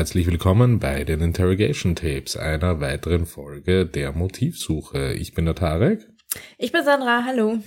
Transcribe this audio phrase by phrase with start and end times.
[0.00, 5.12] herzlich willkommen bei den Interrogation Tapes, einer weiteren Folge der Motivsuche.
[5.12, 6.08] Ich bin der Tarek.
[6.56, 7.58] Ich bin Sandra, hallo.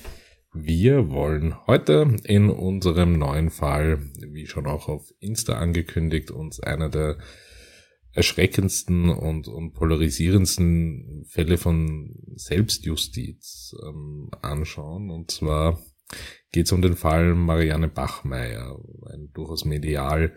[0.52, 4.00] Wir wollen heute in unserem neuen Fall,
[4.32, 7.20] wie schon auch auf Insta angekündigt, uns einer der
[8.14, 15.12] erschreckendsten und, und polarisierendsten Fälle von Selbstjustiz ähm, anschauen.
[15.12, 15.80] Und zwar
[16.52, 18.76] geht es um den Fall Marianne Bachmeier,
[19.12, 20.34] ein durchaus medial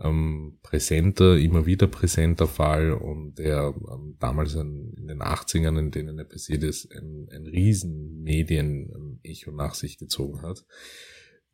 [0.00, 5.90] ähm, präsenter, immer wieder präsenter Fall und der ähm, damals in, in, den 80ern, in
[5.90, 10.64] denen er passiert ist, ein, ein riesen Medien-Echo nach sich gezogen hat.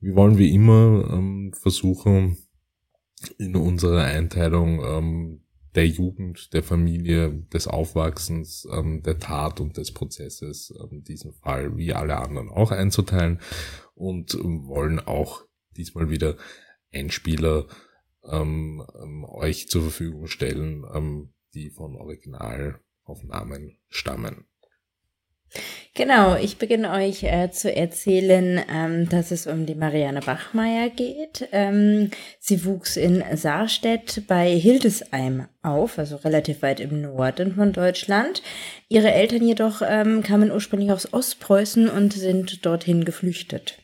[0.00, 2.38] Wir wollen wie immer ähm, versuchen,
[3.38, 5.40] in unserer Einteilung ähm,
[5.74, 11.76] der Jugend, der Familie, des Aufwachsens, ähm, der Tat und des Prozesses ähm, diesen Fall
[11.76, 13.40] wie alle anderen auch einzuteilen
[13.94, 15.44] und ähm, wollen auch
[15.76, 16.36] diesmal wieder
[16.92, 17.66] Einspieler
[18.30, 24.48] ähm, ähm, euch zur Verfügung stellen, ähm, die von Originalaufnahmen stammen.
[25.94, 31.48] Genau, ich beginne euch äh, zu erzählen, ähm, dass es um die Marianne Bachmeier geht.
[31.52, 38.42] Ähm, sie wuchs in Saarstedt bei Hildesheim auf, also relativ weit im Norden von Deutschland.
[38.88, 43.78] Ihre Eltern jedoch ähm, kamen ursprünglich aus Ostpreußen und sind dorthin geflüchtet.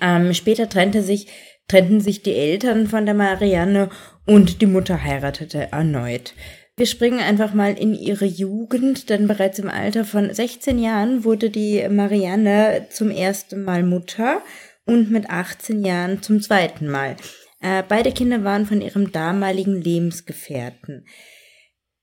[0.00, 1.26] Ähm, später trennte sich
[1.68, 3.88] trennten sich die Eltern von der Marianne
[4.26, 6.34] und die Mutter heiratete erneut.
[6.76, 11.50] Wir springen einfach mal in ihre Jugend, denn bereits im Alter von 16 Jahren wurde
[11.50, 14.42] die Marianne zum ersten Mal Mutter
[14.86, 17.16] und mit 18 Jahren zum zweiten Mal.
[17.60, 21.06] Äh, beide Kinder waren von ihrem damaligen Lebensgefährten.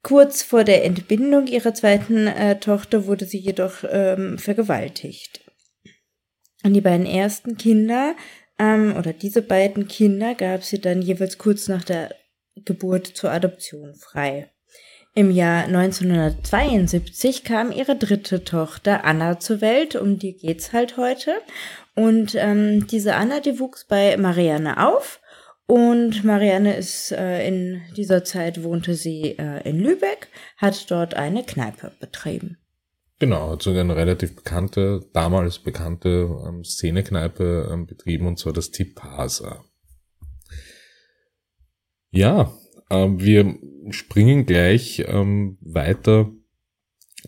[0.02, 5.41] Kurz vor der Entbindung ihrer zweiten äh, Tochter wurde sie jedoch ähm, vergewaltigt.
[6.64, 8.15] Und die beiden ersten Kinder
[8.59, 12.14] ähm, oder diese beiden Kinder gab sie dann jeweils kurz nach der
[12.65, 14.49] Geburt zur Adoption frei.
[15.15, 21.33] Im Jahr 1972 kam ihre dritte Tochter Anna zur Welt, um die geht's halt heute.
[21.95, 25.20] Und ähm, diese Anna, die wuchs bei Marianne auf.
[25.65, 31.43] Und Marianne ist äh, in dieser Zeit wohnte sie äh, in Lübeck, hat dort eine
[31.43, 32.58] Kneipe betrieben.
[33.19, 38.71] Genau, hat sogar eine relativ bekannte, damals bekannte ähm, Szenekneipe ähm, betrieben und zwar das
[38.71, 39.65] Tipasa.
[42.11, 42.58] Ja,
[42.89, 43.55] ähm, wir
[43.89, 46.31] springen gleich ähm, weiter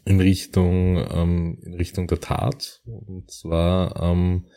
[0.06, 4.48] in Richtung ähm, in Richtung der Tat und zwar ähm,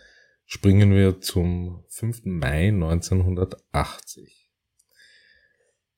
[0.46, 2.26] springen wir zum 5.
[2.26, 4.43] Mai 1980.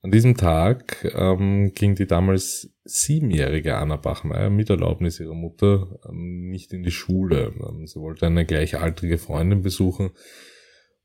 [0.01, 6.49] An diesem Tag ähm, ging die damals siebenjährige Anna Bachmeier mit Erlaubnis ihrer Mutter ähm,
[6.49, 7.53] nicht in die Schule.
[7.67, 10.11] Ähm, sie wollte eine gleichaltrige Freundin besuchen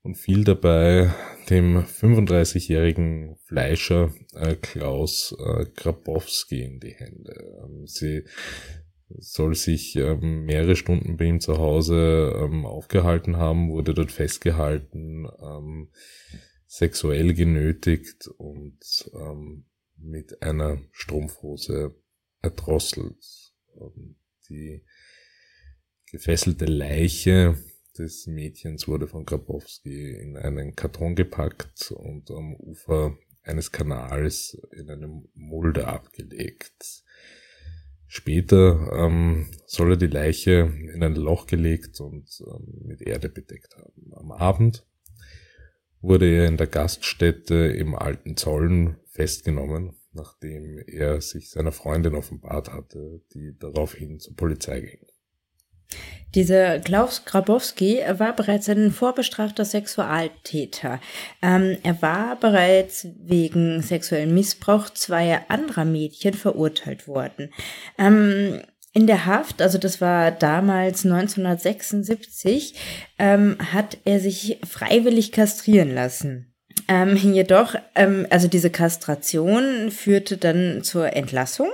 [0.02, 1.10] und fiel dabei
[1.48, 7.34] dem 35-jährigen Fleischer äh, Klaus äh, Grabowski in die Hände.
[7.64, 8.24] Ähm, sie
[9.18, 15.26] soll sich ähm, mehrere Stunden bei ihm zu Hause ähm, aufgehalten haben, wurde dort festgehalten.
[16.72, 18.80] Sexuell genötigt und
[19.12, 19.66] ähm,
[19.98, 21.94] mit einer Strumpfhose
[22.40, 23.52] erdrosselt.
[23.78, 24.16] Ähm,
[24.48, 24.82] die
[26.10, 27.58] gefesselte Leiche
[27.98, 34.88] des Mädchens wurde von Grabowski in einen Karton gepackt und am Ufer eines Kanals in
[34.88, 37.04] eine Mulde abgelegt.
[38.06, 43.76] Später ähm, soll er die Leiche in ein Loch gelegt und ähm, mit Erde bedeckt
[43.76, 44.14] haben.
[44.14, 44.86] Am Abend
[46.02, 52.72] wurde er in der Gaststätte im Alten Zollen festgenommen, nachdem er sich seiner Freundin offenbart
[52.72, 55.06] hatte, die daraufhin zur Polizei ging.
[56.34, 60.98] Dieser Klaus Grabowski war bereits ein vorbestrafter Sexualtäter.
[61.42, 67.52] Ähm, er war bereits wegen sexuellen Missbrauch zweier anderer Mädchen verurteilt worden.
[67.98, 72.74] Ähm, in der Haft, also das war damals 1976,
[73.18, 76.54] ähm, hat er sich freiwillig kastrieren lassen.
[76.88, 81.70] Ähm, jedoch, ähm, also diese Kastration führte dann zur Entlassung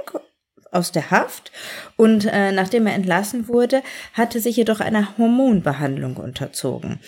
[0.71, 1.51] aus der Haft
[1.97, 3.83] und äh, nachdem er entlassen wurde,
[4.13, 7.01] hatte sich jedoch einer Hormonbehandlung unterzogen.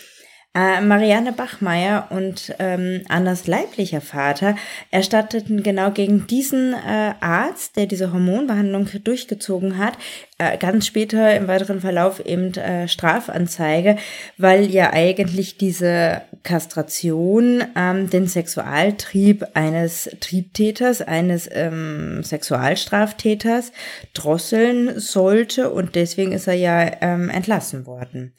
[0.53, 4.57] Äh, Marianne Bachmeier und ähm, Annas leiblicher Vater
[4.91, 9.97] erstatteten genau gegen diesen äh, Arzt, der diese Hormonbehandlung durchgezogen hat,
[10.39, 13.97] äh, ganz später im weiteren Verlauf eben äh, Strafanzeige,
[14.39, 23.71] weil ja eigentlich diese Kastration ähm, den Sexualtrieb eines Triebtäters, eines ähm, Sexualstraftäters
[24.15, 28.35] drosseln sollte und deswegen ist er ja ähm, entlassen worden.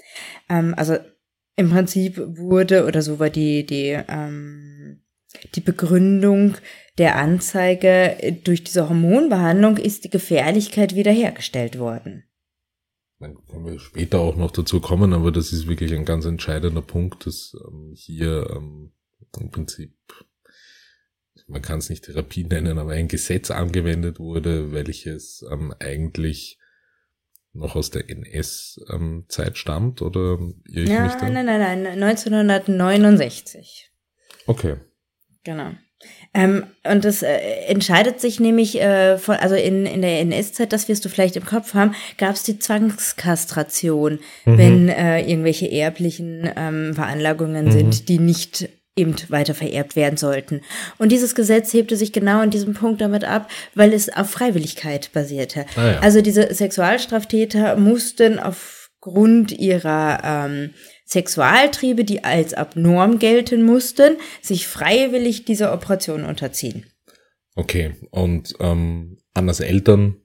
[0.49, 0.97] Ähm, also
[1.55, 5.01] im Prinzip wurde, oder so war die, die, ähm,
[5.55, 6.55] Die Begründung
[6.97, 12.23] der Anzeige äh, durch diese Hormonbehandlung ist die Gefährlichkeit wiederhergestellt worden.
[13.19, 16.81] Dann können wir später auch noch dazu kommen, aber das ist wirklich ein ganz entscheidender
[16.81, 18.91] Punkt, dass ähm, hier ähm,
[19.39, 19.95] im Prinzip,
[21.47, 26.57] man kann es nicht Therapie nennen, aber ein Gesetz angewendet wurde, welches ähm, eigentlich
[27.53, 30.39] noch aus der NS-Zeit ähm, stammt, oder
[30.69, 31.29] irre ich ja, mich da?
[31.29, 33.91] Nein, nein, nein, 1969.
[34.47, 34.77] Okay.
[35.43, 35.71] Genau.
[36.33, 37.37] Ähm, und das äh,
[37.67, 41.45] entscheidet sich nämlich äh, von, also in, in der NS-Zeit, das wirst du vielleicht im
[41.45, 44.57] Kopf haben, gab es die Zwangskastration, mhm.
[44.57, 47.71] wenn äh, irgendwelche erblichen ähm, Veranlagungen mhm.
[47.71, 50.61] sind, die nicht eben weiter vererbt werden sollten.
[50.97, 55.11] Und dieses Gesetz hebte sich genau in diesem Punkt damit ab, weil es auf Freiwilligkeit
[55.13, 55.65] basierte.
[55.75, 55.99] Ah, ja.
[55.99, 60.71] Also diese Sexualstraftäter mussten aufgrund ihrer ähm,
[61.05, 66.85] Sexualtriebe, die als abnorm gelten mussten, sich freiwillig dieser Operation unterziehen.
[67.55, 70.17] Okay, und ähm, Annas Eltern,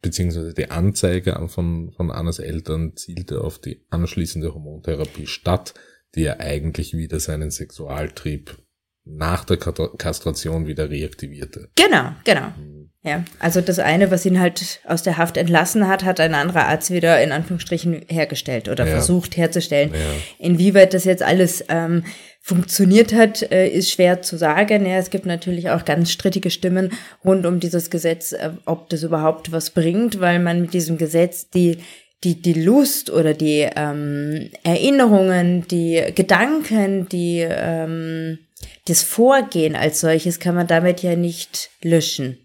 [0.00, 5.74] beziehungsweise die Anzeige von, von Annas Eltern zielte auf die anschließende Hormontherapie statt,
[6.16, 8.56] die ja eigentlich wieder seinen Sexualtrieb
[9.04, 11.68] nach der Kastration wieder reaktivierte.
[11.76, 12.48] Genau, genau.
[12.58, 12.90] Mhm.
[13.06, 16.66] Ja, also das eine, was ihn halt aus der Haft entlassen hat, hat ein anderer
[16.66, 18.90] Arzt wieder in Anführungsstrichen hergestellt oder ja.
[18.90, 19.92] versucht herzustellen.
[19.92, 20.00] Ja.
[20.44, 22.02] Inwieweit das jetzt alles ähm,
[22.40, 24.86] funktioniert hat, äh, ist schwer zu sagen.
[24.86, 26.90] Ja, es gibt natürlich auch ganz strittige Stimmen
[27.24, 31.48] rund um dieses Gesetz, äh, ob das überhaupt was bringt, weil man mit diesem Gesetz
[31.48, 31.78] die
[32.24, 38.38] die, die Lust oder die ähm, Erinnerungen, die Gedanken, die ähm,
[38.86, 42.38] das Vorgehen als solches kann man damit ja nicht löschen.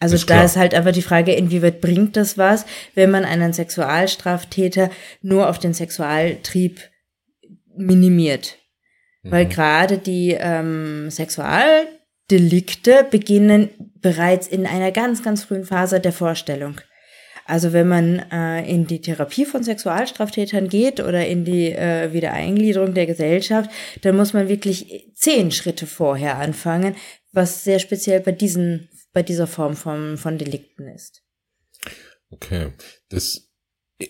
[0.00, 0.44] Also ist da klar.
[0.44, 4.90] ist halt einfach die Frage, inwieweit bringt das was, wenn man einen Sexualstraftäter
[5.22, 6.80] nur auf den Sexualtrieb
[7.76, 8.58] minimiert.
[9.22, 9.30] Mhm.
[9.30, 13.70] Weil gerade die ähm, Sexualdelikte beginnen
[14.00, 16.80] bereits in einer ganz, ganz frühen Phase der Vorstellung.
[17.46, 22.94] Also wenn man äh, in die Therapie von Sexualstraftätern geht oder in die äh, Wiedereingliederung
[22.94, 23.70] der Gesellschaft,
[24.02, 26.96] dann muss man wirklich zehn Schritte vorher anfangen,
[27.32, 31.22] was sehr speziell bei diesen bei dieser Form von, von Delikten ist.
[32.30, 32.72] Okay,
[33.10, 33.48] das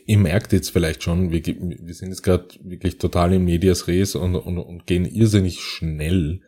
[0.06, 4.14] ihr merkt jetzt vielleicht schon, wir, wir sind jetzt gerade wirklich total in Medias Res
[4.14, 6.40] und, und, und gehen irrsinnig schnell,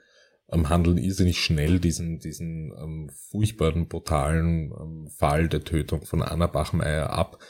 [0.50, 6.46] ähm, handeln irrsinnig schnell diesen, diesen ähm, furchtbaren, brutalen ähm, Fall der Tötung von Anna
[6.46, 7.42] Bachmeier ab.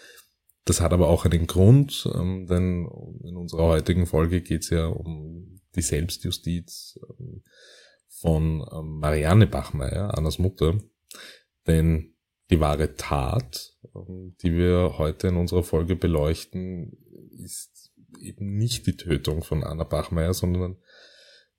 [0.65, 2.89] Das hat aber auch einen Grund, ähm, denn
[3.23, 7.43] in unserer heutigen Folge geht es ja um die Selbstjustiz ähm,
[8.09, 10.81] von ähm, Marianne Bachmeier, Annas Mutter.
[11.67, 12.15] Denn
[12.51, 16.97] die wahre Tat, ähm, die wir heute in unserer Folge beleuchten,
[17.39, 20.79] ist eben nicht die Tötung von Anna Bachmeier, sondern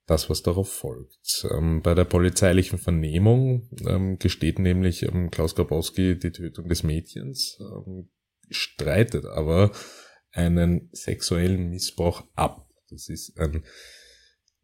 [0.07, 1.45] das, was darauf folgt.
[1.51, 7.59] Ähm, bei der polizeilichen Vernehmung ähm, gesteht nämlich Klaus Grabowski die Tötung des Mädchens,
[8.49, 9.71] streitet aber
[10.31, 12.67] einen sexuellen Missbrauch ab.
[12.89, 13.63] Das ist ein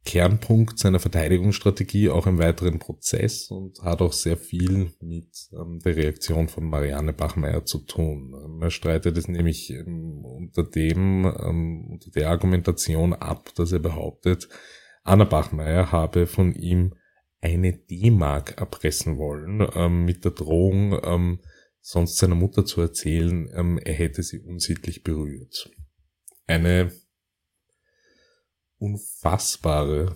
[0.05, 5.95] Kernpunkt seiner Verteidigungsstrategie auch im weiteren Prozess und hat auch sehr viel mit ähm, der
[5.95, 8.33] Reaktion von Marianne Bachmeier zu tun.
[8.33, 13.79] Ähm, er streitet es nämlich ähm, unter dem, ähm, unter der Argumentation ab, dass er
[13.79, 14.49] behauptet,
[15.03, 16.93] Anna Bachmeier habe von ihm
[17.41, 21.39] eine D-Mark erpressen wollen, ähm, mit der Drohung, ähm,
[21.81, 25.69] sonst seiner Mutter zu erzählen, er hätte sie unsittlich berührt.
[26.47, 26.93] Eine
[28.77, 30.15] unfassbare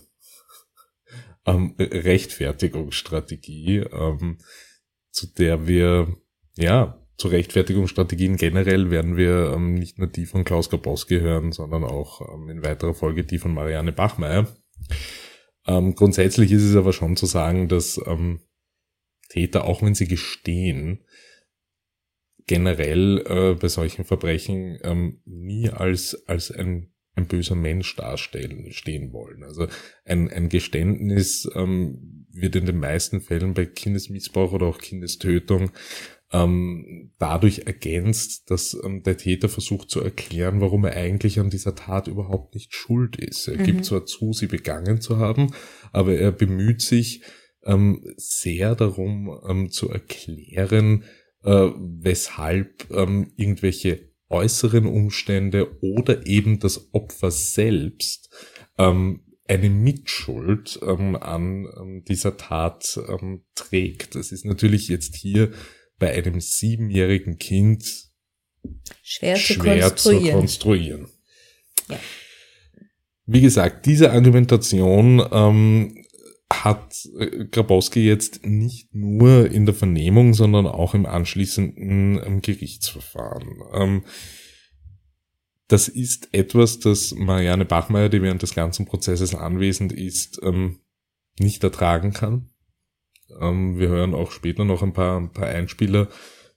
[1.46, 4.38] ähm, Rechtfertigungsstrategie, ähm,
[5.12, 6.16] zu der wir,
[6.56, 11.84] ja, zu Rechtfertigungsstrategien generell werden wir ähm, nicht nur die von Klaus Grabowski hören, sondern
[11.84, 14.48] auch ähm, in weiterer Folge die von Marianne Bachmeier.
[15.66, 18.42] Ähm, grundsätzlich ist es aber schon zu sagen, dass ähm,
[19.30, 21.04] Täter, auch wenn sie gestehen,
[22.46, 29.12] generell äh, bei solchen Verbrechen ähm, nie als, als ein ein böser Mensch darstellen, stehen
[29.12, 29.44] wollen.
[29.44, 29.68] Also
[30.06, 35.72] ein, ein Geständnis ähm, wird in den meisten Fällen bei Kindesmissbrauch oder auch Kindestötung
[36.32, 41.76] ähm, dadurch ergänzt, dass ähm, der Täter versucht zu erklären, warum er eigentlich an dieser
[41.76, 43.48] Tat überhaupt nicht schuld ist.
[43.48, 43.64] Er mhm.
[43.64, 45.54] gibt zwar zu, sie begangen zu haben,
[45.94, 47.24] aber er bemüht sich
[47.64, 51.06] ähm, sehr darum ähm, zu erklären,
[51.44, 58.30] äh, weshalb ähm, irgendwelche äußeren Umstände oder eben das Opfer selbst
[58.78, 64.16] ähm, eine Mitschuld ähm, an ähm, dieser Tat ähm, trägt.
[64.16, 65.52] Das ist natürlich jetzt hier
[66.00, 67.84] bei einem siebenjährigen Kind
[69.02, 70.26] schwer, zu, schwer konstruieren.
[70.26, 71.08] zu konstruieren.
[71.90, 72.00] Ja.
[73.26, 76.06] Wie gesagt, diese Argumentation ähm,
[76.52, 83.62] hat äh, Grabowski jetzt nicht nur in der Vernehmung, sondern auch im anschließenden ähm, Gerichtsverfahren.
[83.74, 84.04] Ähm,
[85.68, 90.80] das ist etwas, das Marianne Bachmeier, die während des ganzen Prozesses anwesend ist, ähm,
[91.38, 92.50] nicht ertragen kann.
[93.40, 96.08] Ähm, wir hören auch später noch ein paar, ein paar Einspieler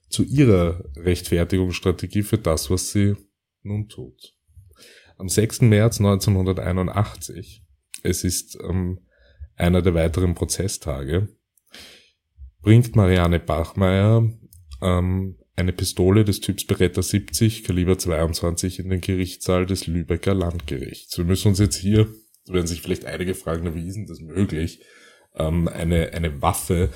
[0.09, 3.15] zu ihrer Rechtfertigungsstrategie für das, was sie
[3.63, 4.35] nun tut.
[5.17, 5.61] Am 6.
[5.61, 7.63] März 1981,
[8.03, 8.99] es ist ähm,
[9.55, 11.29] einer der weiteren Prozesstage,
[12.61, 14.29] bringt Marianne Bachmeier
[14.81, 21.17] ähm, eine Pistole des Typs Beretta 70, Kaliber 22 in den Gerichtssaal des Lübecker Landgerichts.
[21.17, 22.07] Wir müssen uns jetzt hier,
[22.47, 24.81] werden sich vielleicht einige fragen, wie ist denn das möglich,
[25.35, 26.89] ähm, eine, eine Waffe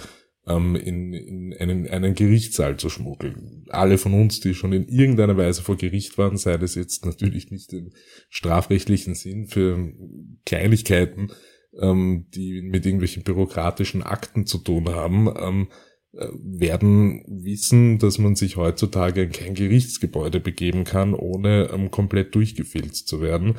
[0.48, 3.66] ähm, in, in einen, einen Gerichtssaal zu schmuggeln.
[3.70, 7.52] Alle von uns, die schon in irgendeiner Weise vor Gericht waren, sei das jetzt natürlich
[7.52, 7.92] nicht im
[8.30, 9.94] strafrechtlichen Sinn für
[10.46, 11.32] Kleinigkeiten,
[11.80, 15.76] ähm, die mit irgendwelchen bürokratischen Akten zu tun haben, ähm, äh,
[16.16, 23.08] werden wissen, dass man sich heutzutage in kein Gerichtsgebäude begeben kann, ohne ähm, komplett durchgefilzt
[23.08, 23.56] zu werden.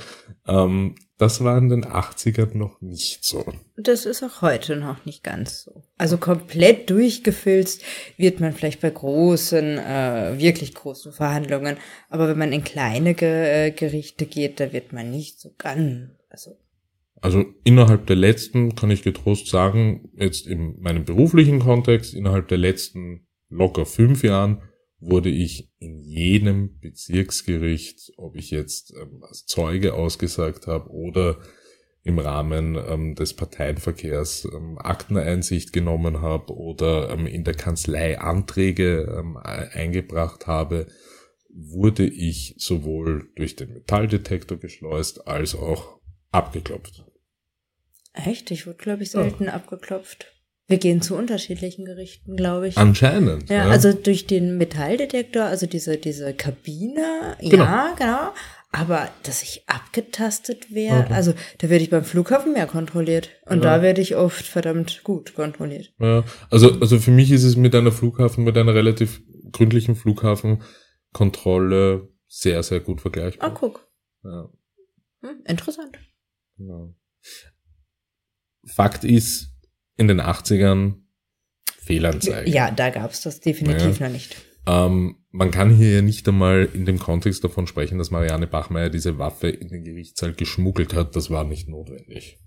[0.47, 3.45] Ähm, das war in den 80ern noch nicht so.
[3.77, 5.83] Das ist auch heute noch nicht ganz so.
[5.97, 7.83] Also komplett durchgefilzt
[8.19, 11.79] wird man vielleicht bei großen, äh, wirklich großen Verhandlungen.
[12.11, 16.11] Aber wenn man in kleine Ge äh, Gerichte geht, da wird man nicht so ganz,
[16.29, 16.59] also
[17.21, 22.59] also innerhalb der letzten, kann ich getrost sagen, jetzt in meinem beruflichen Kontext, innerhalb der
[22.59, 24.63] letzten locker fünf Jahren
[24.99, 31.39] wurde ich in jedem Bezirksgericht, ob ich jetzt ähm, als Zeuge ausgesagt habe oder
[32.03, 39.17] im Rahmen ähm, des Parteienverkehrs ähm, Akteneinsicht genommen habe oder ähm, in der Kanzlei Anträge
[39.19, 40.87] ähm, eingebracht habe,
[41.51, 45.96] wurde ich sowohl durch den Metalldetektor geschleust als auch
[46.37, 47.05] abgeklopft.
[48.12, 48.50] Echt?
[48.50, 49.52] Ich wurde, glaube ich, selten ja.
[49.52, 50.33] abgeklopft.
[50.69, 52.76] Wir gehen zu unterschiedlichen Gerichten, glaube ich.
[52.76, 53.49] Anscheinend.
[53.49, 57.64] Ja, ja, also durch den Metalldetektor, also diese, diese Kabine, genau.
[57.64, 58.33] ja, genau.
[58.73, 61.12] Aber dass ich abgetastet wäre, okay.
[61.12, 63.31] also da werde ich beim Flughafen mehr kontrolliert.
[63.47, 63.76] Und ja.
[63.76, 65.93] da werde ich oft verdammt gut kontrolliert.
[66.00, 72.09] Ja, also, also für mich ist es mit einer Flughafen, mit einer relativ gründlichen Flughafenkontrolle
[72.26, 73.50] sehr, sehr gut vergleichbar.
[73.50, 73.87] Ah, guck.
[74.25, 74.50] Ja.
[75.23, 75.97] Hm, interessant.
[76.59, 76.89] Ja.
[78.67, 79.57] Fakt ist,
[79.97, 80.95] in den 80ern
[81.79, 82.51] Fehlanzeige.
[82.51, 84.07] Ja, da gab es das definitiv ja.
[84.07, 84.37] noch nicht.
[84.67, 88.91] Ähm, man kann hier ja nicht einmal in dem Kontext davon sprechen, dass Marianne Bachmeier
[88.91, 91.15] diese Waffe in den Gerichtssaal geschmuggelt hat.
[91.15, 92.39] Das war nicht notwendig.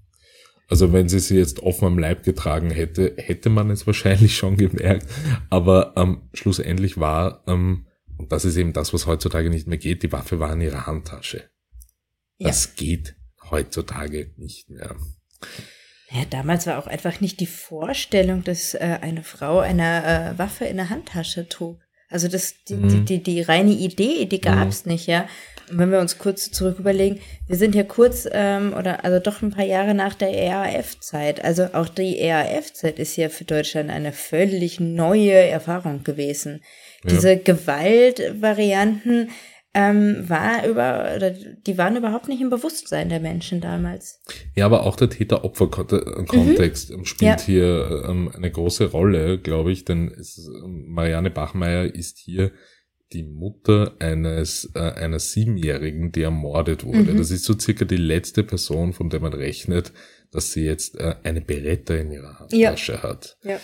[0.67, 4.57] Also wenn sie sie jetzt offen am Leib getragen hätte, hätte man es wahrscheinlich schon
[4.57, 5.07] gemerkt.
[5.49, 7.87] Aber ähm, schlussendlich war, ähm,
[8.17, 10.85] und das ist eben das, was heutzutage nicht mehr geht, die Waffe war in ihrer
[10.85, 11.49] Handtasche.
[12.37, 12.71] Das ja.
[12.75, 13.18] geht
[13.51, 14.95] heutzutage nicht mehr.
[16.11, 20.65] Ja, damals war auch einfach nicht die Vorstellung, dass äh, eine Frau eine äh, Waffe
[20.65, 21.79] in der Handtasche trug.
[22.09, 22.89] Also das, die, mhm.
[22.89, 24.93] die, die, die, reine Idee, die gab's mhm.
[24.93, 25.27] nicht, ja.
[25.69, 29.43] Und wenn wir uns kurz zurück überlegen, wir sind ja kurz ähm, oder also doch
[29.43, 31.43] ein paar Jahre nach der ERF-Zeit.
[31.43, 36.63] Also auch die ERF-Zeit ist ja für Deutschland eine völlig neue Erfahrung gewesen.
[37.03, 37.11] Ja.
[37.11, 39.29] Diese Gewaltvarianten,
[39.73, 44.19] ähm, war über, oder die waren überhaupt nicht im Bewusstsein der Menschen damals.
[44.55, 47.05] Ja, aber auch der Täter-Opfer-Kontext mhm.
[47.05, 47.45] spielt ja.
[47.45, 52.51] hier ähm, eine große Rolle, glaube ich, denn es, Marianne Bachmeier ist hier
[53.13, 57.13] die Mutter eines äh, einer Siebenjährigen, die ermordet wurde.
[57.13, 57.17] Mhm.
[57.17, 59.91] Das ist so circa die letzte Person, von der man rechnet,
[60.31, 63.03] dass sie jetzt äh, eine Beretta in ihrer Handtasche ja.
[63.03, 63.37] hat.
[63.43, 63.59] Ja.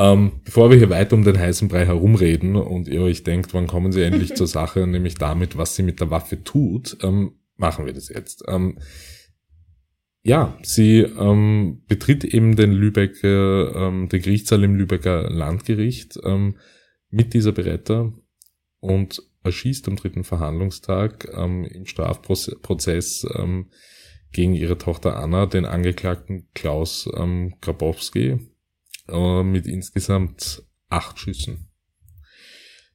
[0.00, 3.66] Ähm, bevor wir hier weiter um den heißen Brei herumreden und ihr euch denkt, wann
[3.66, 7.84] kommen sie endlich zur Sache, nämlich damit, was sie mit der Waffe tut, ähm, machen
[7.84, 8.42] wir das jetzt.
[8.48, 8.78] Ähm,
[10.22, 16.56] ja, sie ähm, betritt eben den Lübecker, ähm, den Gerichtssaal im Lübecker Landgericht ähm,
[17.10, 18.10] mit dieser Beretta
[18.78, 23.26] und erschießt am dritten Verhandlungstag im Strafprozess
[24.32, 28.49] gegen ihre Tochter Anna den Angeklagten Klaus ähm, Grabowski,
[29.10, 31.70] äh, mit insgesamt acht Schüssen.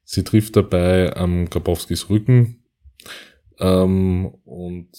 [0.03, 2.63] Sie trifft dabei am Grabowskis Rücken
[3.59, 4.89] ähm, und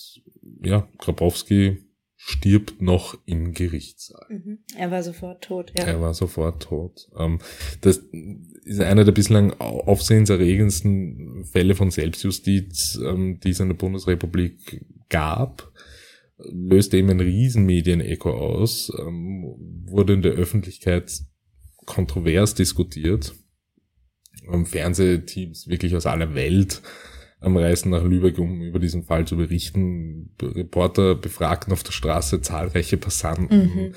[0.62, 1.78] ja, Grabowski
[2.16, 4.26] stirbt noch im Gerichtssaal.
[4.28, 4.58] Mhm.
[4.76, 5.84] Er war sofort tot, ja.
[5.84, 7.08] Er war sofort tot.
[7.16, 7.38] Ähm,
[7.82, 7.98] das
[8.64, 15.72] ist einer der bislang aufsehenserregendsten Fälle von Selbstjustiz, ähm, die es in der Bundesrepublik gab
[16.38, 21.20] löste eben ein Riesenmedienecho aus, ähm, wurde in der Öffentlichkeit
[21.84, 23.34] kontrovers diskutiert.
[24.50, 26.82] Ähm, Fernsehteams wirklich aus aller Welt
[27.42, 30.34] ähm, reisen nach Lübeck, um über diesen Fall zu berichten.
[30.40, 33.58] Reporter befragten auf der Straße zahlreiche Passanten.
[33.58, 33.94] Mhm.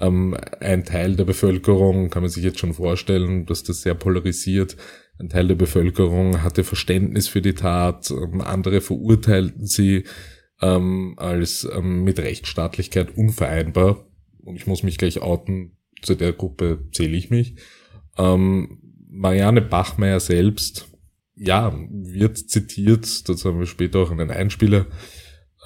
[0.00, 4.76] Ähm, ein Teil der Bevölkerung, kann man sich jetzt schon vorstellen, dass das sehr polarisiert.
[5.18, 10.04] Ein Teil der Bevölkerung hatte Verständnis für die Tat, ähm, andere verurteilten sie
[10.62, 14.06] ähm, als ähm, mit Rechtsstaatlichkeit unvereinbar.
[14.44, 17.56] Und ich muss mich gleich outen, zu der Gruppe zähle ich mich.
[18.16, 18.78] Ähm,
[19.08, 20.88] Marianne Bachmeier selbst,
[21.36, 24.86] ja, wird zitiert, dazu haben wir später auch einen Einspieler,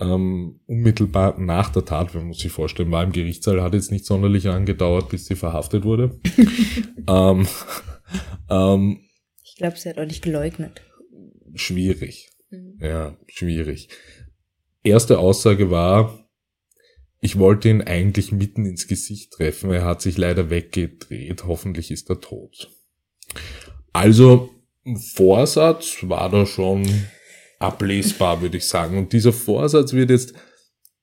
[0.00, 4.04] ähm, unmittelbar nach der Tat, man muss sich vorstellen, war im Gerichtssaal, hat jetzt nicht
[4.04, 6.20] sonderlich angedauert, bis sie verhaftet wurde.
[7.08, 7.46] ähm,
[8.50, 9.00] ähm,
[9.42, 10.82] ich glaube, sie hat auch nicht geleugnet.
[11.54, 12.30] Schwierig.
[12.50, 12.78] Mhm.
[12.80, 13.88] Ja, schwierig.
[14.86, 16.28] Erste Aussage war,
[17.20, 22.08] ich wollte ihn eigentlich mitten ins Gesicht treffen, er hat sich leider weggedreht, hoffentlich ist
[22.08, 22.70] er tot.
[23.92, 24.50] Also,
[25.14, 26.86] Vorsatz war da schon
[27.58, 28.98] ablesbar, würde ich sagen.
[28.98, 30.34] Und dieser Vorsatz wird jetzt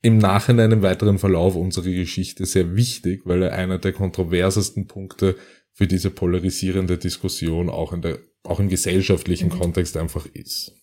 [0.01, 5.35] im Nachhinein im weiteren Verlauf unserer Geschichte sehr wichtig, weil er einer der kontroversesten Punkte
[5.73, 9.59] für diese polarisierende Diskussion auch in der, auch im gesellschaftlichen mhm.
[9.59, 10.73] Kontext einfach ist.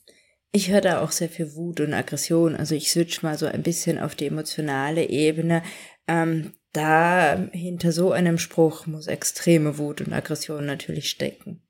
[0.52, 2.56] Ich höre da auch sehr viel Wut und Aggression.
[2.56, 5.62] Also ich switch mal so ein bisschen auf die emotionale Ebene.
[6.08, 11.62] Ähm, da hinter so einem Spruch muss extreme Wut und Aggression natürlich stecken.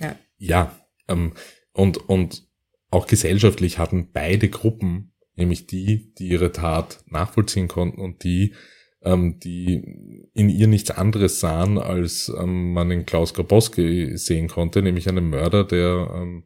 [0.00, 0.16] Ja.
[0.38, 1.32] Ja, ähm,
[1.72, 2.46] und, und
[2.90, 8.54] auch gesellschaftlich hatten beide Gruppen, nämlich die, die ihre Tat nachvollziehen konnten und die,
[9.02, 14.82] ähm, die in ihr nichts anderes sahen, als ähm, man in Klaus Grabowski sehen konnte,
[14.82, 16.44] nämlich einen Mörder, der ähm,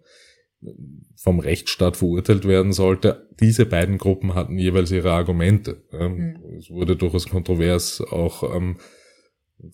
[1.17, 3.29] vom Rechtsstaat verurteilt werden sollte.
[3.41, 5.83] Diese beiden Gruppen hatten jeweils ihre Argumente.
[5.93, 6.37] Mhm.
[6.59, 8.77] Es wurde durchaus kontrovers auch, ähm,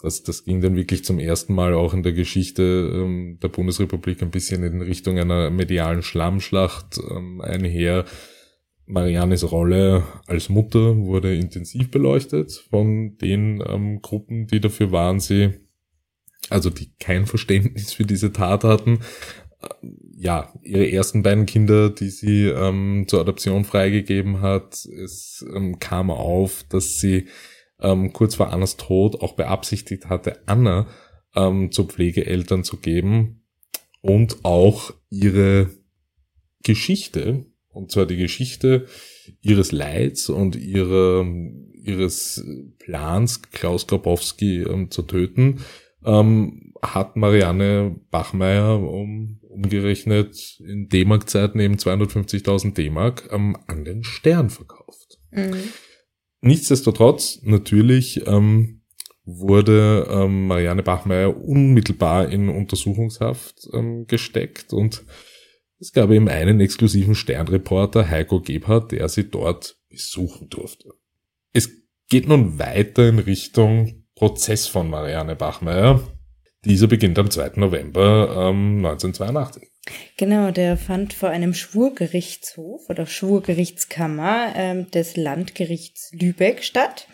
[0.02, 4.22] das, das ging dann wirklich zum ersten Mal auch in der Geschichte ähm, der Bundesrepublik
[4.22, 8.04] ein bisschen in Richtung einer medialen Schlammschlacht ähm, einher.
[8.88, 15.54] Mariannes Rolle als Mutter wurde intensiv beleuchtet von den ähm, Gruppen, die dafür waren, sie,
[16.50, 19.00] also die kein Verständnis für diese Tat hatten,
[20.16, 24.84] ja, ihre ersten beiden Kinder, die sie ähm, zur Adoption freigegeben hat.
[24.84, 27.26] Es ähm, kam auf, dass sie
[27.80, 30.86] ähm, kurz vor Annas Tod auch beabsichtigt hatte, Anna
[31.34, 33.42] ähm, zu Pflegeeltern zu geben
[34.00, 35.70] und auch ihre
[36.62, 38.86] Geschichte, und zwar die Geschichte
[39.40, 41.26] ihres Leids und ihrer,
[41.74, 42.44] ihres
[42.78, 45.60] Plans, Klaus Grabowski ähm, zu töten,
[46.04, 55.18] ähm, hat Marianne Bachmeier um umgerechnet in D-Mark-Zeiten eben 250.000 D-Mark an den Stern verkauft.
[55.30, 55.72] Mhm.
[56.42, 58.82] Nichtsdestotrotz, natürlich ähm,
[59.24, 65.04] wurde ähm, Marianne Bachmeier unmittelbar in Untersuchungshaft ähm, gesteckt und
[65.78, 70.90] es gab eben einen exklusiven Sternreporter, Heiko Gebhardt, der sie dort besuchen durfte.
[71.52, 71.70] Es
[72.08, 76.00] geht nun weiter in Richtung Prozess von Marianne Bachmeier.
[76.66, 77.52] Dieser beginnt am 2.
[77.60, 79.70] November ähm, 1982.
[80.16, 87.06] Genau, der fand vor einem Schwurgerichtshof oder Schwurgerichtskammer ähm, des Landgerichts Lübeck statt.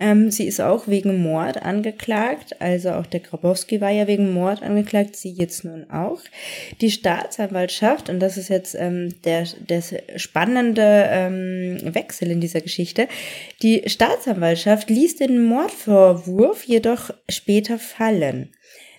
[0.00, 4.62] Ähm, sie ist auch wegen Mord angeklagt, also auch der Grabowski war ja wegen Mord
[4.62, 6.20] angeklagt, sie jetzt nun auch.
[6.80, 9.82] Die Staatsanwaltschaft, und das ist jetzt ähm, der, der
[10.16, 13.08] spannende ähm, Wechsel in dieser Geschichte,
[13.62, 18.50] die Staatsanwaltschaft ließ den Mordvorwurf jedoch später fallen.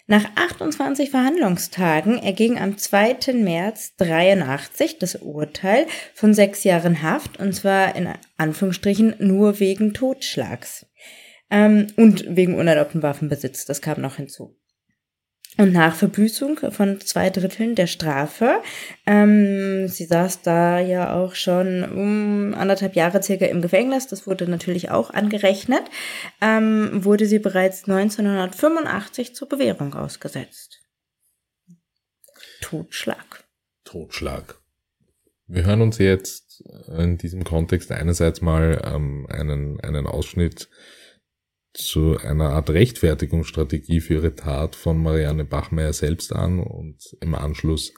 [0.09, 3.31] Nach 28 Verhandlungstagen erging am 2.
[3.35, 10.87] März 83 das Urteil von sechs Jahren Haft, und zwar in Anführungsstrichen nur wegen Totschlags.
[11.51, 14.58] Ähm, und wegen unerlaubten Waffenbesitz, das kam noch hinzu.
[15.59, 18.61] Und nach Verbüßung von zwei Dritteln der Strafe,
[19.05, 24.49] ähm, sie saß da ja auch schon um anderthalb Jahre circa im Gefängnis, das wurde
[24.49, 25.81] natürlich auch angerechnet,
[26.39, 30.79] ähm, wurde sie bereits 1985 zur Bewährung ausgesetzt.
[32.61, 33.43] Totschlag.
[33.83, 34.61] Totschlag.
[35.47, 40.69] Wir hören uns jetzt in diesem Kontext einerseits mal ähm, einen, einen Ausschnitt
[41.73, 47.93] zu einer Art Rechtfertigungsstrategie für ihre Tat von Marianne Bachmeier selbst an und im Anschluss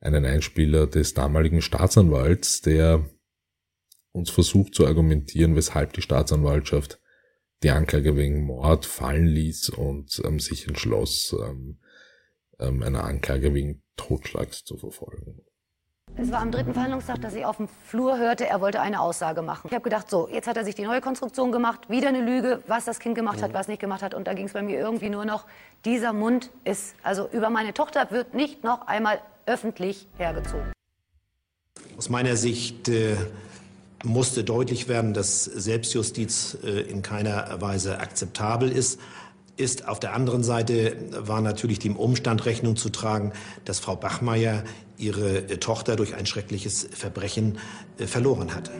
[0.00, 3.08] einen Einspieler des damaligen Staatsanwalts, der
[4.12, 7.00] uns versucht zu argumentieren, weshalb die Staatsanwaltschaft
[7.62, 11.80] die Anklage wegen Mord fallen ließ und ähm, sich entschloss, ähm,
[12.58, 15.40] ähm, eine Anklage wegen Totschlags zu verfolgen.
[16.18, 19.42] Es war am dritten Verhandlungstag, dass ich auf dem Flur hörte, er wollte eine Aussage
[19.42, 19.66] machen.
[19.66, 22.62] Ich habe gedacht, so, jetzt hat er sich die neue Konstruktion gemacht, wieder eine Lüge,
[22.66, 24.14] was das Kind gemacht hat, was nicht gemacht hat.
[24.14, 25.44] Und da ging es bei mir irgendwie nur noch,
[25.84, 30.72] dieser Mund ist, also über meine Tochter wird nicht noch einmal öffentlich hergezogen.
[31.98, 33.16] Aus meiner Sicht äh,
[34.02, 38.98] musste deutlich werden, dass Selbstjustiz äh, in keiner Weise akzeptabel ist.
[39.56, 43.32] Ist auf der anderen Seite war natürlich dem Umstand Rechnung zu tragen,
[43.64, 44.64] dass Frau Bachmeier
[44.98, 47.58] ihre äh, Tochter durch ein schreckliches Verbrechen
[47.98, 48.70] äh, verloren hatte.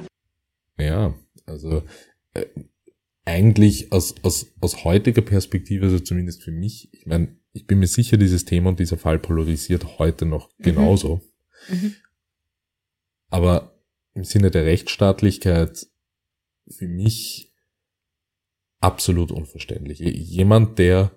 [0.78, 1.14] Ja,
[1.46, 1.82] also
[2.34, 2.46] äh,
[3.24, 7.86] eigentlich aus, aus, aus heutiger Perspektive, also zumindest für mich, ich meine, ich bin mir
[7.86, 10.62] sicher, dieses Thema und dieser Fall polarisiert heute noch mhm.
[10.62, 11.20] genauso.
[11.68, 11.94] Mhm.
[13.28, 13.80] Aber
[14.14, 15.86] im Sinne der Rechtsstaatlichkeit
[16.68, 17.45] für mich
[18.86, 19.98] absolut unverständlich.
[19.98, 21.10] Jemand, der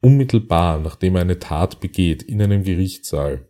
[0.00, 3.46] unmittelbar, nachdem er eine Tat begeht, in einem Gerichtssaal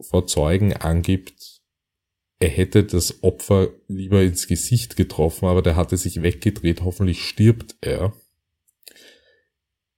[0.00, 1.62] vor Zeugen angibt,
[2.38, 7.76] er hätte das Opfer lieber ins Gesicht getroffen, aber der hatte sich weggedreht, hoffentlich stirbt
[7.80, 8.12] er.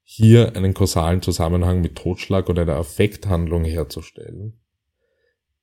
[0.02, 4.58] Hier einen kausalen Zusammenhang mit Totschlag oder einer Affekthandlung herzustellen,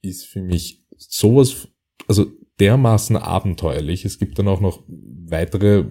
[0.03, 1.69] ist für mich sowas,
[2.07, 4.05] also dermaßen abenteuerlich.
[4.05, 5.85] Es gibt dann auch noch weitere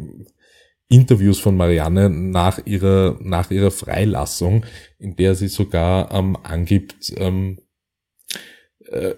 [0.89, 4.65] Interviews von Marianne nach ihrer, nach ihrer Freilassung,
[4.99, 7.59] in der sie sogar ähm, angibt, ähm,
[8.89, 9.15] äh,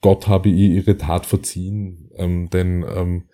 [0.00, 3.28] Gott habe ihr ihre Tat verziehen, ähm, denn ähm,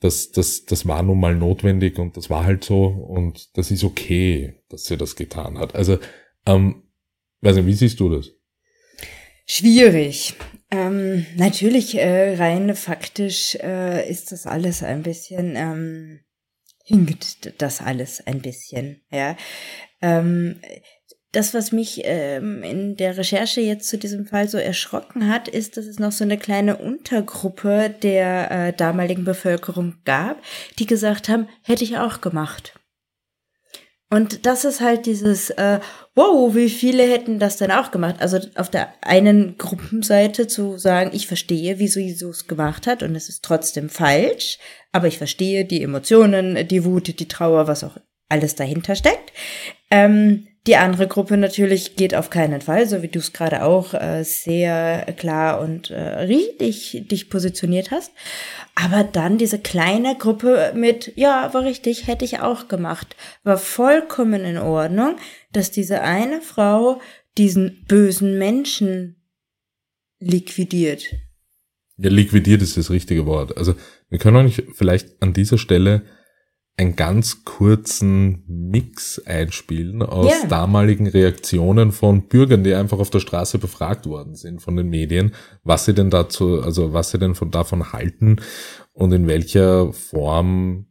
[0.00, 3.84] das, das, das war nun mal notwendig und das war halt so und das ist
[3.84, 5.74] okay, dass sie das getan hat.
[5.74, 5.98] Also,
[6.46, 6.82] ähm,
[7.40, 8.30] weiß nicht, wie siehst du das?
[9.46, 10.34] Schwierig.
[10.70, 16.20] Ähm, natürlich, äh, rein faktisch äh, ist das alles ein bisschen, ähm,
[16.84, 19.36] hinkt das alles ein bisschen, ja.
[20.02, 20.60] Ähm,
[21.32, 25.76] das, was mich ähm, in der Recherche jetzt zu diesem Fall so erschrocken hat, ist,
[25.76, 30.42] dass es noch so eine kleine Untergruppe der äh, damaligen Bevölkerung gab,
[30.78, 32.77] die gesagt haben, hätte ich auch gemacht.
[34.10, 35.80] Und das ist halt dieses, äh,
[36.14, 38.16] wow, wie viele hätten das denn auch gemacht?
[38.20, 43.28] Also auf der einen Gruppenseite zu sagen, ich verstehe, wieso Jesus gemacht hat und es
[43.28, 44.58] ist trotzdem falsch,
[44.92, 47.98] aber ich verstehe die Emotionen, die Wut, die Trauer, was auch
[48.30, 49.32] alles dahinter steckt.
[49.90, 53.94] Ähm, die andere Gruppe natürlich geht auf keinen Fall, so wie du es gerade auch
[53.94, 58.12] äh, sehr klar und äh, richtig dich positioniert hast.
[58.74, 64.44] Aber dann diese kleine Gruppe mit, ja, war richtig, hätte ich auch gemacht, war vollkommen
[64.44, 65.16] in Ordnung,
[65.52, 67.00] dass diese eine Frau
[67.38, 69.16] diesen bösen Menschen
[70.20, 71.14] liquidiert.
[71.96, 73.56] Ja, liquidiert ist das richtige Wort.
[73.56, 73.74] Also
[74.10, 76.02] wir können auch nicht vielleicht an dieser Stelle
[76.78, 80.46] einen ganz kurzen Mix einspielen aus yeah.
[80.46, 85.34] damaligen Reaktionen von Bürgern, die einfach auf der Straße befragt worden sind von den Medien,
[85.64, 88.36] was sie denn dazu, also was sie denn von davon halten
[88.92, 90.86] und in welcher Form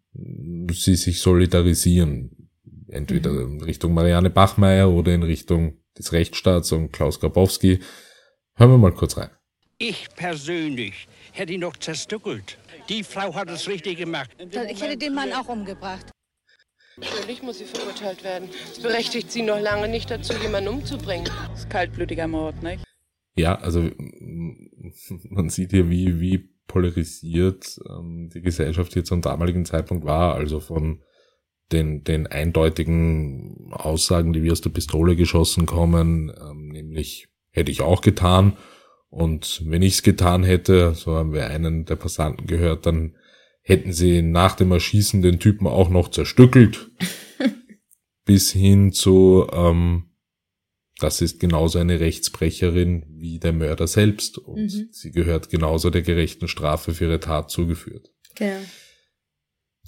[0.71, 2.49] sie sich solidarisieren.
[2.89, 3.53] Entweder mhm.
[3.53, 7.79] in Richtung Marianne Bachmeier oder in Richtung des Rechtsstaats und Klaus Grabowski.
[8.55, 9.29] Hören wir mal kurz rein.
[9.77, 12.57] Ich persönlich hätte ihn doch zerstückelt.
[12.89, 14.29] Die Frau hat es richtig gemacht.
[14.39, 16.09] Ich hätte den Mann auch umgebracht.
[16.97, 18.49] Natürlich muss sie verurteilt werden.
[18.71, 21.29] Es berechtigt sie noch lange nicht dazu, jemanden umzubringen.
[21.49, 22.79] Das ist kaltblütiger Mord, ne?
[23.35, 23.91] Ja, also
[25.29, 30.33] man sieht hier, wie, wie polarisiert ähm, die Gesellschaft hier zum damaligen Zeitpunkt war.
[30.35, 31.03] Also von
[31.71, 37.81] den, den eindeutigen Aussagen, die wie aus der Pistole geschossen kommen, ähm, nämlich hätte ich
[37.81, 38.57] auch getan,
[39.09, 43.15] und wenn ich's getan hätte, so haben wir einen der Passanten gehört, dann
[43.61, 46.91] hätten sie nach dem Erschießen den Typen auch noch zerstückelt.
[48.27, 50.11] bis hin zu, ähm,
[50.99, 54.37] das ist genauso eine Rechtsbrecherin wie der Mörder selbst.
[54.37, 54.89] Und mhm.
[54.91, 58.11] sie gehört genauso der gerechten Strafe für ihre Tat zugeführt.
[58.35, 58.59] Genau.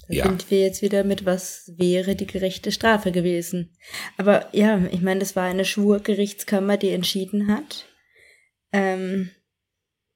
[0.08, 0.24] Da ja.
[0.24, 3.76] sind wir jetzt wieder mit, was wäre die gerechte Strafe gewesen.
[4.16, 7.86] Aber ja, ich meine, das war eine Schwurgerichtskammer, die entschieden hat.
[8.72, 9.30] Ähm,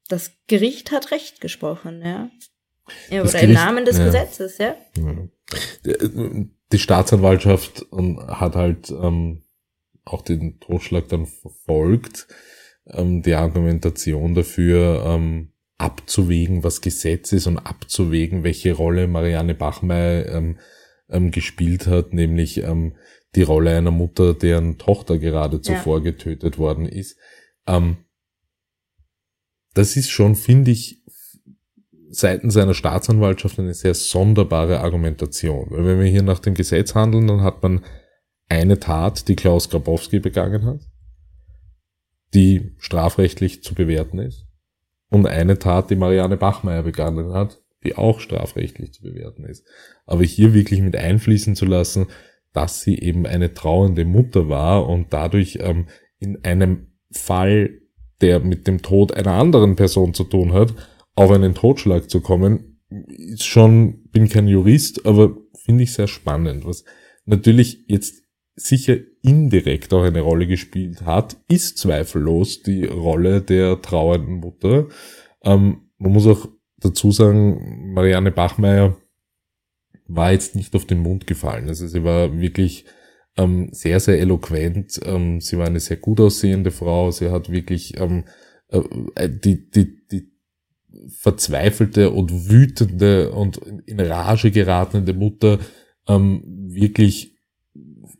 [0.08, 2.30] das Gericht hat Recht gesprochen, ja.
[3.10, 4.04] ja oder Gericht, im Namen des ja.
[4.06, 4.76] Gesetzes, ja.
[6.72, 9.42] Die Staatsanwaltschaft ähm, hat halt ähm,
[10.04, 12.26] auch den Totschlag dann verfolgt,
[12.86, 20.26] ähm, die Argumentation dafür ähm, abzuwägen, was Gesetz ist und abzuwägen, welche Rolle Marianne Bachmeier
[20.26, 20.58] ähm,
[21.08, 22.96] ähm, gespielt hat, nämlich ähm,
[23.34, 26.04] die Rolle einer Mutter, deren Tochter gerade zuvor ja.
[26.04, 27.18] getötet worden ist.
[27.66, 27.96] Ähm,
[29.74, 31.02] das ist schon, finde ich,
[32.10, 35.66] seitens einer Staatsanwaltschaft eine sehr sonderbare Argumentation.
[35.70, 37.84] Weil wenn wir hier nach dem Gesetz handeln, dann hat man
[38.48, 40.80] eine Tat, die Klaus Grabowski begangen hat,
[42.34, 44.46] die strafrechtlich zu bewerten ist,
[45.10, 49.66] und eine Tat, die Marianne Bachmeier begangen hat, die auch strafrechtlich zu bewerten ist.
[50.06, 52.06] Aber hier wirklich mit einfließen zu lassen,
[52.52, 57.80] dass sie eben eine trauernde Mutter war und dadurch ähm, in einem Fall
[58.20, 60.74] der mit dem Tod einer anderen Person zu tun hat,
[61.14, 66.66] auf einen Totschlag zu kommen, ist schon, bin kein Jurist, aber finde ich sehr spannend.
[66.66, 66.84] Was
[67.24, 68.22] natürlich jetzt
[68.56, 74.86] sicher indirekt auch eine Rolle gespielt hat, ist zweifellos die Rolle der trauernden Mutter.
[75.42, 76.48] Ähm, man muss auch
[76.78, 78.96] dazu sagen, Marianne Bachmeier
[80.06, 81.68] war jetzt nicht auf den Mund gefallen.
[81.68, 82.84] Also sie war wirklich
[83.36, 85.00] ähm, sehr, sehr eloquent.
[85.04, 87.10] Ähm, sie war eine sehr gut aussehende Frau.
[87.10, 88.24] Sie hat wirklich ähm,
[88.68, 90.32] äh, die, die, die
[91.08, 95.58] verzweifelte und wütende und in Rage geratene Mutter
[96.06, 97.36] ähm, wirklich,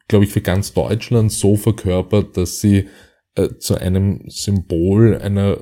[0.09, 2.89] glaube ich, für ganz Deutschland so verkörpert, dass sie
[3.37, 5.59] äh, zu einem Symbol einer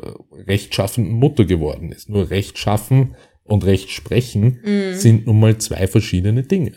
[0.46, 2.08] rechtschaffenden Mutter geworden ist.
[2.08, 4.94] Nur rechtschaffen und rechtsprechen mhm.
[4.94, 6.72] sind nun mal zwei verschiedene Dinge.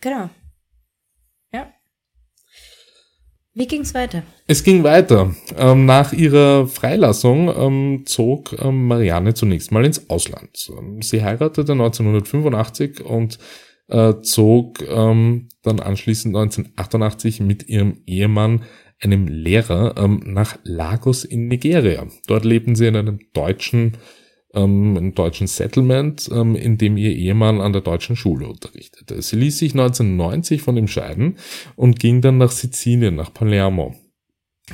[0.00, 0.30] Genau.
[3.52, 4.22] Wie ging's weiter?
[4.46, 5.34] Es ging weiter.
[5.56, 10.70] Ähm, nach ihrer Freilassung ähm, zog ähm, Marianne zunächst mal ins Ausland.
[10.78, 13.38] Ähm, sie heiratete 1985 und
[13.88, 18.62] äh, zog ähm, dann anschließend 1988 mit ihrem Ehemann,
[19.00, 22.06] einem Lehrer, ähm, nach Lagos in Nigeria.
[22.28, 23.96] Dort lebten sie in einem deutschen
[24.54, 29.20] ähm, einem deutschen Settlement, ähm, in dem ihr Ehemann an der deutschen Schule unterrichtete.
[29.22, 31.36] Sie ließ sich 1990 von ihm scheiden
[31.76, 33.94] und ging dann nach Sizilien, nach Palermo.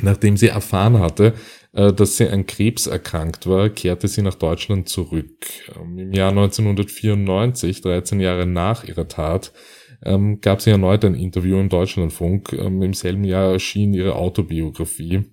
[0.02, 1.34] Nachdem sie erfahren hatte,
[1.72, 5.46] äh, dass sie an Krebs erkrankt war, kehrte sie nach Deutschland zurück.
[5.74, 9.52] Ähm, Im Jahr 1994, 13 Jahre nach ihrer Tat,
[10.04, 12.52] ähm, gab sie erneut ein Interview im Deutschlandfunk.
[12.52, 15.24] Ähm, Im selben Jahr erschien ihre Autobiografie.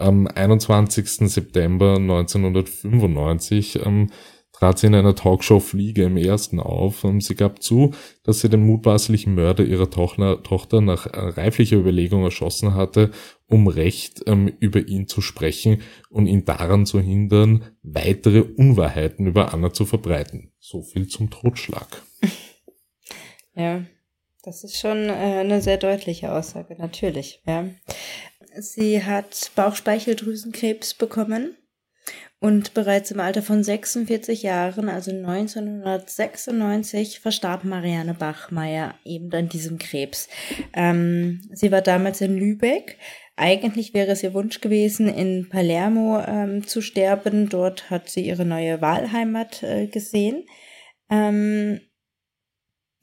[0.00, 1.30] Am 21.
[1.30, 4.10] September 1995 ähm,
[4.52, 7.04] trat sie in einer Talkshow Fliege im ersten auf.
[7.04, 12.24] Ähm, sie gab zu, dass sie den mutmaßlichen Mörder ihrer Tochter, nach äh, reiflicher Überlegung
[12.24, 13.10] erschossen hatte,
[13.46, 19.52] um Recht ähm, über ihn zu sprechen und ihn daran zu hindern, weitere Unwahrheiten über
[19.52, 20.52] Anna zu verbreiten.
[20.58, 22.02] So viel zum Totschlag.
[23.54, 23.82] Ja,
[24.42, 27.42] das ist schon äh, eine sehr deutliche Aussage, natürlich.
[27.46, 27.66] Ja.
[28.58, 31.56] Sie hat Bauchspeicheldrüsenkrebs bekommen
[32.40, 39.78] und bereits im Alter von 46 Jahren, also 1996, verstarb Marianne Bachmeier eben an diesem
[39.78, 40.28] Krebs.
[40.72, 42.96] Ähm, sie war damals in Lübeck.
[43.36, 47.48] Eigentlich wäre es ihr Wunsch gewesen, in Palermo ähm, zu sterben.
[47.50, 50.46] Dort hat sie ihre neue Wahlheimat äh, gesehen.
[51.10, 51.80] Ähm,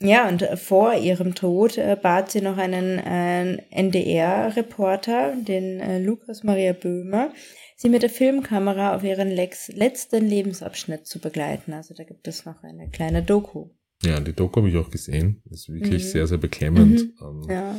[0.01, 5.99] ja, und äh, vor ihrem Tod äh, bat sie noch einen äh, NDR-Reporter, den äh,
[5.99, 7.33] Lukas Maria Böhmer,
[7.75, 11.73] sie mit der Filmkamera auf ihren Lex letzten Lebensabschnitt zu begleiten.
[11.73, 13.69] Also da gibt es noch eine kleine Doku.
[14.03, 15.41] Ja, die Doku habe ich auch gesehen.
[15.49, 16.07] Ist wirklich mhm.
[16.07, 17.19] sehr, sehr beklemmend.
[17.19, 17.43] Mhm.
[17.49, 17.75] Ähm, ja.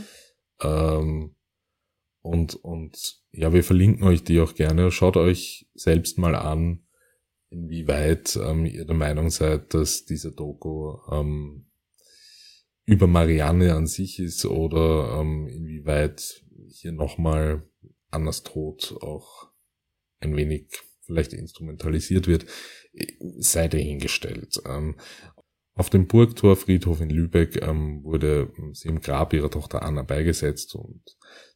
[0.63, 1.35] Ähm,
[2.23, 4.91] und, und ja, wir verlinken euch die auch gerne.
[4.91, 6.83] Schaut euch selbst mal an,
[7.51, 11.68] inwieweit ähm, ihr der Meinung seid, dass diese Doku ähm,
[12.89, 17.63] über Marianne an sich ist oder ähm, inwieweit hier nochmal
[18.11, 19.51] Annas Tod auch
[20.21, 20.71] ein wenig
[21.05, 22.47] vielleicht instrumentalisiert wird,
[23.37, 24.63] sei dahingestellt.
[24.67, 24.97] Ähm,
[25.75, 31.03] auf dem Burgtorfriedhof in Lübeck ähm, wurde sie im Grab ihrer Tochter Anna beigesetzt und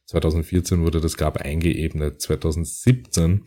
[0.05, 2.21] 2014 wurde das Grab eingeebnet.
[2.21, 3.43] 2017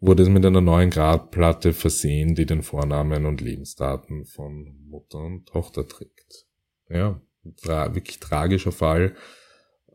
[0.00, 5.46] wurde es mit einer neuen Grabplatte versehen, die den Vornamen und Lebensdaten von Mutter und
[5.46, 6.46] Tochter trägt
[6.92, 7.20] ja,
[7.62, 9.16] tra wirklich tragischer Fall,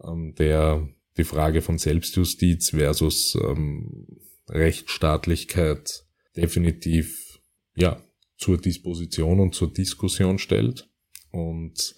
[0.03, 4.07] ähm, der die Frage von Selbstjustiz versus ähm,
[4.49, 6.05] Rechtsstaatlichkeit
[6.35, 7.39] definitiv
[7.75, 8.01] ja
[8.37, 10.89] zur Disposition und zur Diskussion stellt.
[11.31, 11.95] Und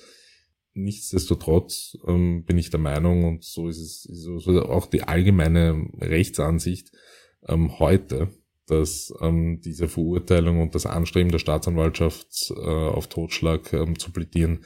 [0.74, 6.92] nichtsdestotrotz ähm, bin ich der Meinung, und so ist es so, auch die allgemeine Rechtsansicht
[7.48, 8.30] ähm, heute,
[8.70, 14.66] dass ähm, diese Verurteilung und das Anstreben der Staatsanwaltschaft äh, auf Totschlag ähm, zu plädieren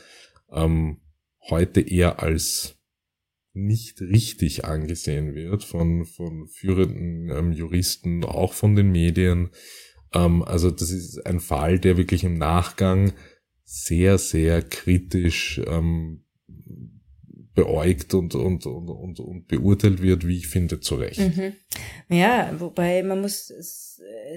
[0.51, 1.01] ähm,
[1.49, 2.75] heute eher als
[3.53, 9.51] nicht richtig angesehen wird von, von führenden ähm, Juristen, auch von den Medien.
[10.13, 13.13] Ähm, also das ist ein Fall, der wirklich im Nachgang
[13.63, 16.23] sehr, sehr kritisch ähm,
[17.53, 21.19] beäugt und, und, und, und, und beurteilt wird, wie ich finde, zu Recht.
[21.19, 21.53] Mhm.
[22.09, 23.53] Ja, wobei man muss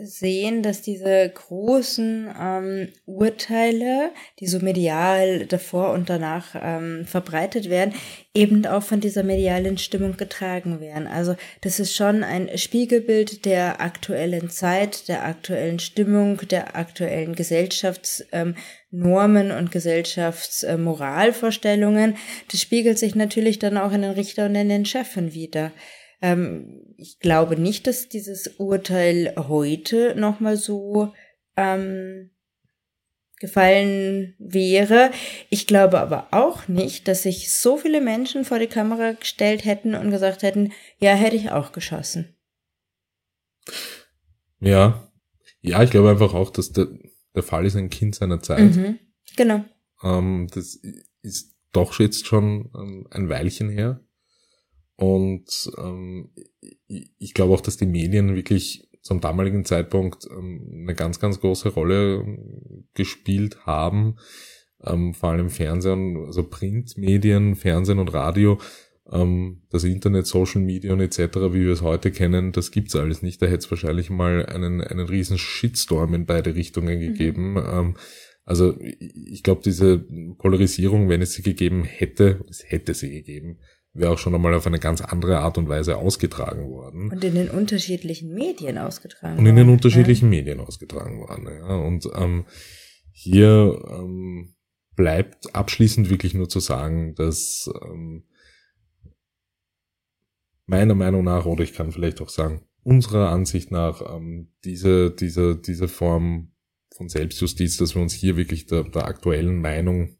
[0.02, 7.94] sehen, dass diese großen ähm, Urteile, die so medial davor und danach ähm, verbreitet werden,
[8.34, 11.06] eben auch von dieser medialen Stimmung getragen werden.
[11.06, 19.50] Also das ist schon ein Spiegelbild der aktuellen Zeit, der aktuellen Stimmung, der aktuellen Gesellschaftsnormen
[19.50, 22.16] ähm, und Gesellschaftsmoralvorstellungen.
[22.50, 25.72] Das spiegelt sich natürlich dann auch in den Richter und in den Chefen wieder.
[26.20, 31.12] Ähm, ich glaube nicht, dass dieses Urteil heute nochmal so
[31.56, 32.30] ähm,
[33.38, 35.10] gefallen wäre.
[35.50, 39.94] Ich glaube aber auch nicht, dass sich so viele Menschen vor die Kamera gestellt hätten
[39.94, 42.34] und gesagt hätten, ja, hätte ich auch geschossen.
[44.60, 45.10] Ja,
[45.60, 46.88] ja, ich glaube einfach auch, dass der,
[47.34, 48.74] der Fall ist ein Kind seiner Zeit.
[48.74, 48.98] Mhm.
[49.36, 49.64] Genau.
[50.02, 50.80] Ähm, das
[51.22, 54.00] ist doch jetzt schon ähm, ein Weilchen her.
[54.96, 56.30] Und ähm,
[56.86, 61.68] ich glaube auch, dass die Medien wirklich zum damaligen Zeitpunkt ähm, eine ganz, ganz große
[61.70, 64.16] Rolle ähm, gespielt haben.
[64.82, 68.58] Ähm, vor allem Fernsehen, also Printmedien, Fernsehen und Radio,
[69.10, 73.22] ähm, das Internet, Social Media und etc., wie wir es heute kennen, das gibt's alles
[73.22, 73.40] nicht.
[73.40, 77.02] Da hätte es wahrscheinlich mal einen, einen riesen Shitstorm in beide Richtungen mhm.
[77.02, 77.50] gegeben.
[77.52, 77.64] Mhm.
[77.70, 77.96] Ähm,
[78.44, 79.98] also ich glaube, diese
[80.38, 83.58] Polarisierung, wenn es sie gegeben hätte, es hätte sie gegeben,
[83.96, 87.10] wäre auch schon einmal auf eine ganz andere Art und Weise ausgetragen worden.
[87.10, 90.38] Und in den unterschiedlichen Medien ausgetragen Und in den unterschiedlichen ja.
[90.38, 91.46] Medien ausgetragen worden.
[91.46, 91.76] Ja.
[91.76, 92.46] Und ähm,
[93.12, 94.54] hier ähm,
[94.94, 98.24] bleibt abschließend wirklich nur zu sagen, dass ähm,
[100.66, 105.56] meiner Meinung nach, oder ich kann vielleicht auch sagen, unserer Ansicht nach, ähm, diese, diese,
[105.56, 106.52] diese Form
[106.94, 110.15] von Selbstjustiz, dass wir uns hier wirklich der, der aktuellen Meinung,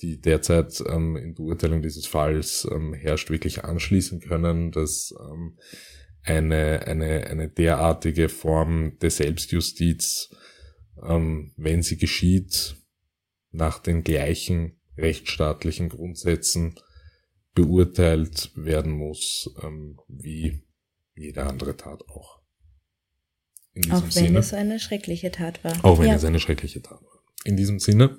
[0.00, 5.58] die derzeit ähm, in Beurteilung dieses Falls ähm, herrscht, wirklich anschließen können, dass ähm,
[6.24, 10.30] eine, eine, eine derartige Form der Selbstjustiz,
[11.02, 12.76] ähm, wenn sie geschieht,
[13.50, 16.74] nach den gleichen rechtsstaatlichen Grundsätzen
[17.54, 20.62] beurteilt werden muss, ähm, wie
[21.14, 22.40] jede andere Tat auch.
[23.90, 25.84] auch wenn Sinne, es eine schreckliche Tat war.
[25.84, 26.14] Auch wenn ja.
[26.14, 27.22] es eine schreckliche Tat war.
[27.44, 28.18] In diesem Sinne,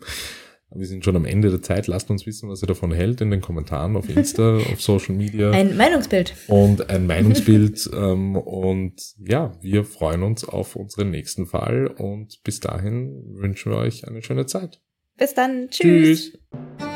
[0.75, 1.87] wir sind schon am Ende der Zeit.
[1.87, 5.51] Lasst uns wissen, was ihr davon hält in den Kommentaren auf Insta, auf Social Media.
[5.51, 6.35] Ein Meinungsbild.
[6.47, 7.89] Und ein Meinungsbild.
[7.93, 11.87] ähm, und ja, wir freuen uns auf unseren nächsten Fall.
[11.87, 14.81] Und bis dahin wünschen wir euch eine schöne Zeit.
[15.17, 15.69] Bis dann.
[15.69, 16.31] Tschüss.
[16.31, 16.92] Tschüss.